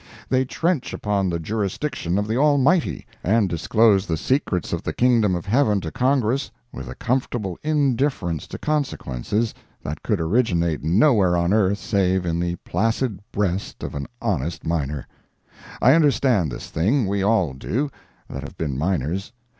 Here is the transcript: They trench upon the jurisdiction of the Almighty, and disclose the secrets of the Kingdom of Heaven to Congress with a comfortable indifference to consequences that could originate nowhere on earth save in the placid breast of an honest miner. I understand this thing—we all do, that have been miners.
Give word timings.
They 0.29 0.45
trench 0.45 0.93
upon 0.95 1.29
the 1.29 1.37
jurisdiction 1.37 2.17
of 2.17 2.25
the 2.27 2.35
Almighty, 2.35 3.05
and 3.23 3.47
disclose 3.47 4.07
the 4.07 4.17
secrets 4.17 4.73
of 4.73 4.81
the 4.81 4.93
Kingdom 4.93 5.35
of 5.35 5.45
Heaven 5.45 5.79
to 5.81 5.91
Congress 5.91 6.49
with 6.71 6.89
a 6.89 6.95
comfortable 6.95 7.59
indifference 7.61 8.47
to 8.47 8.57
consequences 8.57 9.53
that 9.83 10.01
could 10.01 10.19
originate 10.19 10.83
nowhere 10.83 11.37
on 11.37 11.53
earth 11.53 11.77
save 11.77 12.25
in 12.25 12.39
the 12.39 12.55
placid 12.65 13.19
breast 13.31 13.83
of 13.83 13.93
an 13.93 14.07
honest 14.19 14.65
miner. 14.65 15.05
I 15.83 15.93
understand 15.93 16.51
this 16.51 16.71
thing—we 16.71 17.21
all 17.21 17.53
do, 17.53 17.91
that 18.27 18.41
have 18.41 18.57
been 18.57 18.79
miners. 18.79 19.31